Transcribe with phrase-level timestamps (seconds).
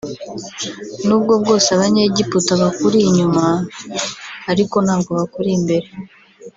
[1.07, 3.45] nubwo bwose abanyegiputa bakuri inyuma
[4.51, 5.87] ariko ntabwo bakuri imbere